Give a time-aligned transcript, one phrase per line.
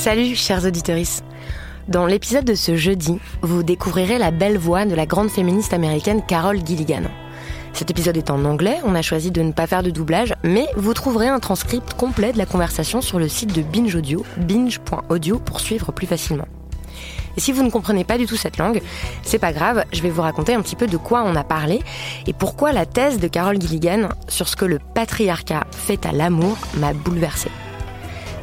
[0.00, 0.96] Salut chers auditeurs.
[1.88, 6.22] Dans l'épisode de ce jeudi, vous découvrirez la belle voix de la grande féministe américaine
[6.26, 7.02] Carol Gilligan.
[7.74, 10.66] Cet épisode est en anglais, on a choisi de ne pas faire de doublage, mais
[10.74, 15.38] vous trouverez un transcript complet de la conversation sur le site de Binge Audio, binge.audio
[15.38, 16.48] pour suivre plus facilement.
[17.36, 18.80] Et si vous ne comprenez pas du tout cette langue,
[19.22, 21.80] c'est pas grave, je vais vous raconter un petit peu de quoi on a parlé
[22.26, 26.56] et pourquoi la thèse de Carol Gilligan sur ce que le patriarcat fait à l'amour
[26.78, 27.50] m'a bouleversée.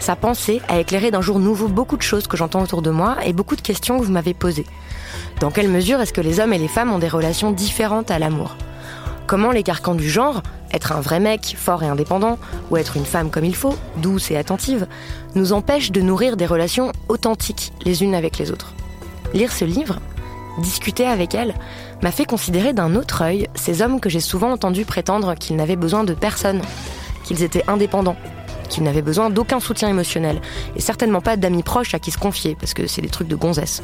[0.08, 3.18] Sa pensée a éclairé d'un jour nouveau beaucoup de choses que j'entends autour de moi
[3.26, 4.66] et beaucoup de questions que vous m'avez posées.
[5.42, 8.18] Dans quelle mesure est-ce que les hommes et les femmes ont des relations différentes à
[8.18, 8.56] l'amour?
[9.28, 12.40] Comment les carcans du genre, être un vrai mec, fort et indépendant,
[12.72, 14.88] ou être une femme comme il faut, douce et attentive,
[15.36, 18.72] nous empêchent de nourrir des relations authentiques les unes avec les autres?
[19.34, 20.00] Lire ce livre,
[20.60, 21.54] discuter avec elle,
[22.02, 25.76] m'a fait considérer d'un autre œil ces hommes que j'ai souvent entendu prétendre qu'ils n'avaient
[25.76, 26.62] besoin de personne,
[27.26, 28.16] qu'ils étaient indépendants,
[28.70, 30.42] qu'ils n'avaient besoin d'aucun soutien émotionnel,
[30.76, 33.36] et certainement pas d'amis proches à qui se confier, parce que c'est des trucs de
[33.36, 33.84] gonzesse.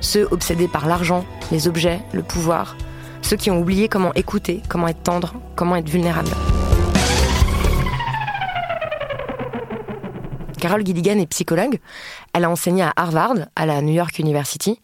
[0.00, 2.76] Ceux obsédés par l'argent, les objets, le pouvoir,
[3.22, 6.30] ceux qui ont oublié comment écouter, comment être tendre, comment être vulnérable.
[10.62, 11.80] Carol Gilligan est psychologue.
[12.32, 14.80] Elle a enseigné à Harvard, à la New York University.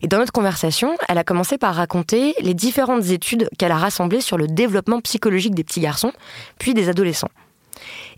[0.00, 4.22] Et dans notre conversation, elle a commencé par raconter les différentes études qu'elle a rassemblées
[4.22, 6.12] sur le développement psychologique des petits garçons,
[6.58, 7.28] puis des adolescents.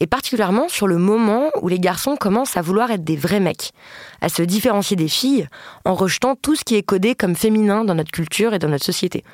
[0.00, 3.72] Et particulièrement sur le moment où les garçons commencent à vouloir être des vrais mecs,
[4.20, 5.46] à se différencier des filles
[5.84, 8.84] en rejetant tout ce qui est codé comme féminin dans notre culture et dans notre
[8.84, 9.24] société.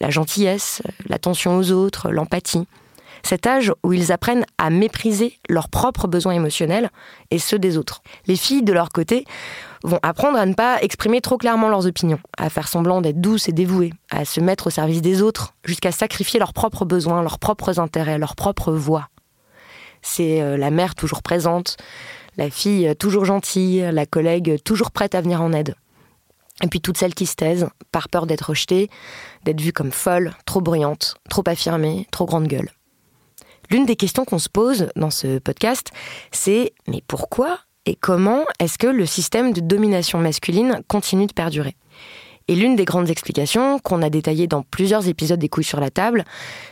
[0.00, 2.66] La gentillesse, l'attention aux autres, l'empathie
[3.22, 6.90] cet âge où ils apprennent à mépriser leurs propres besoins émotionnels
[7.30, 8.02] et ceux des autres.
[8.26, 9.24] Les filles, de leur côté,
[9.82, 13.48] vont apprendre à ne pas exprimer trop clairement leurs opinions, à faire semblant d'être douces
[13.48, 17.38] et dévouées, à se mettre au service des autres, jusqu'à sacrifier leurs propres besoins, leurs
[17.38, 19.08] propres intérêts, leurs propres voix.
[20.02, 21.76] C'est euh, la mère toujours présente,
[22.36, 25.74] la fille euh, toujours gentille, la collègue toujours prête à venir en aide.
[26.62, 28.90] Et puis toutes celles qui se taisent, par peur d'être rejetées,
[29.44, 32.70] d'être vues comme folles, trop bruyantes, trop affirmées, trop grande gueule.
[33.70, 35.90] L'une des questions qu'on se pose dans ce podcast,
[36.32, 41.76] c'est mais pourquoi et comment est-ce que le système de domination masculine continue de perdurer?
[42.50, 45.88] Et l'une des grandes explications qu'on a détaillées dans plusieurs épisodes des couilles sur la
[45.88, 46.24] table,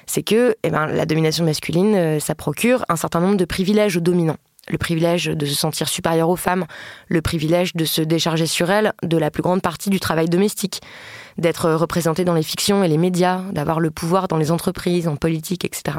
[0.06, 3.96] c'est que eh ben, la domination masculine, euh, ça procure un certain nombre de privilèges
[3.96, 4.38] aux dominants.
[4.66, 6.66] Le privilège de se sentir supérieur aux femmes,
[7.06, 10.82] le privilège de se décharger sur elles de la plus grande partie du travail domestique,
[11.38, 15.14] d'être représenté dans les fictions et les médias, d'avoir le pouvoir dans les entreprises, en
[15.14, 15.98] politique, etc.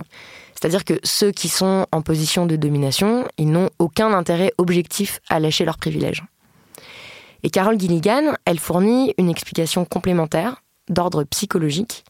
[0.55, 5.39] C'est-à-dire que ceux qui sont en position de domination, ils n'ont aucun intérêt objectif à
[5.39, 6.25] lâcher leurs privilèges.
[7.43, 12.03] Et Carole Gilligan, elle fournit une explication complémentaire d'ordre psychologique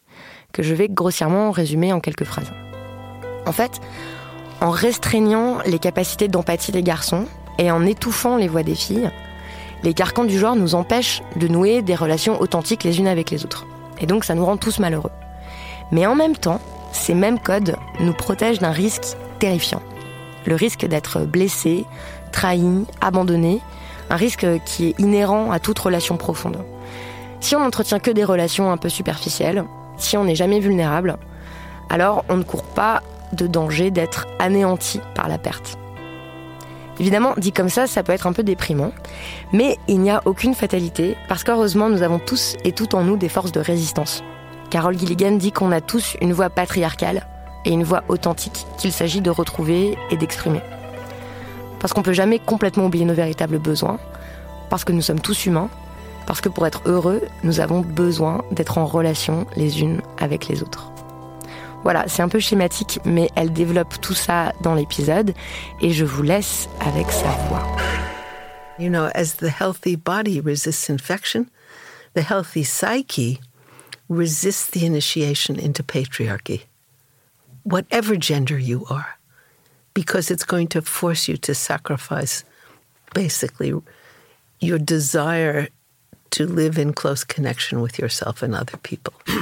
[0.53, 2.51] que je vais grossièrement résumer en quelques phrases.
[3.45, 3.79] En fait,
[4.61, 7.25] en restreignant les capacités d'empathie des garçons
[7.59, 9.11] et en étouffant les voix des filles,
[9.83, 13.45] les carcans du genre nous empêchent de nouer des relations authentiques les unes avec les
[13.45, 13.67] autres.
[14.01, 15.11] Et donc ça nous rend tous malheureux.
[15.91, 16.59] Mais en même temps,
[16.91, 19.81] ces mêmes codes nous protègent d'un risque terrifiant.
[20.45, 21.85] Le risque d'être blessé,
[22.31, 23.61] trahi, abandonné,
[24.09, 26.57] un risque qui est inhérent à toute relation profonde.
[27.39, 29.63] Si on n'entretient que des relations un peu superficielles,
[29.97, 31.17] si on n'est jamais vulnérable,
[31.89, 33.01] alors on ne court pas
[33.33, 35.77] de danger d'être anéanti par la perte.
[36.99, 38.91] Évidemment, dit comme ça, ça peut être un peu déprimant,
[39.53, 43.15] mais il n'y a aucune fatalité, parce qu'heureusement, nous avons tous et tout en nous
[43.15, 44.21] des forces de résistance.
[44.69, 47.25] Carole Gilligan dit qu'on a tous une voix patriarcale
[47.65, 50.61] et une voix authentique qu'il s'agit de retrouver et d'exprimer.
[51.79, 53.99] Parce qu'on peut jamais complètement oublier nos véritables besoins,
[54.69, 55.69] parce que nous sommes tous humains,
[56.27, 60.61] parce que pour être heureux, nous avons besoin d'être en relation les unes avec les
[60.61, 60.91] autres.
[61.83, 65.33] Voilà, c'est un peu schématique, mais elle développe tout ça dans l'épisode
[65.81, 67.65] et je vous laisse avec sa voix.
[68.77, 71.45] You know, as the healthy body resists infection,
[72.15, 73.39] the healthy psyche
[74.09, 76.61] resists the initiation into patriarchy,
[77.63, 79.18] whatever gender you are,
[79.99, 82.45] because it's going to force you to sacrifice
[83.13, 83.73] basically
[84.61, 85.67] your desire
[86.29, 89.13] to live in close connection with yourself and other people.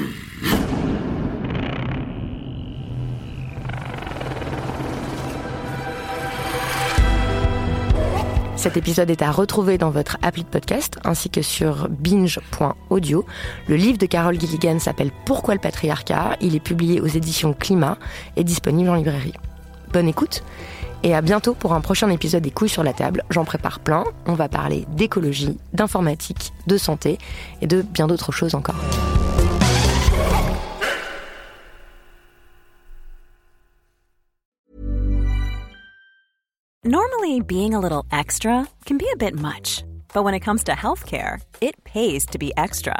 [8.55, 13.23] Cet épisode est à retrouver dans votre appli de podcast ainsi que sur binge.audio.
[13.67, 16.35] Le livre de Carole Gilligan s'appelle Pourquoi le patriarcat?
[16.41, 17.99] Il est publié aux éditions Climat
[18.35, 19.35] et disponible en librairie.
[19.97, 20.43] Bonne écoute
[21.01, 23.23] et à bientôt pour un prochain épisode des couilles sur la table.
[23.31, 24.03] J'en prépare plein.
[24.27, 27.17] On va parler d'écologie, d'informatique, de santé
[27.63, 28.75] et de bien d'autres choses encore.
[36.83, 39.83] Normally, being a little extra can be a bit much,
[40.13, 42.99] but when it comes to healthcare, it pays to be extra.